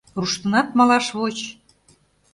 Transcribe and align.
Руштынат, 0.19 0.67
малаш 0.77 1.07
воч! 1.17 1.37